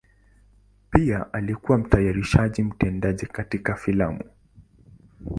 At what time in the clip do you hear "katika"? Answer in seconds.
3.25-3.75